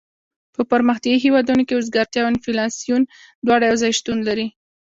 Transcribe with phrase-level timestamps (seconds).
[0.55, 3.01] په پرمختیایي هېوادونو کې اوزګارتیا او انفلاسیون
[3.45, 4.47] دواړه یو ځای شتون لري.